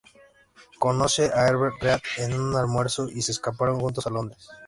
Conoce 0.79 1.29
a 1.31 1.45
Herbert 1.45 1.75
Read 1.79 2.01
en 2.17 2.33
un 2.33 2.55
almuerzo 2.55 3.07
y 3.07 3.21
se 3.21 3.33
escaparon 3.33 3.79
juntos 3.79 4.07
a 4.07 4.09
Londres. 4.09 4.49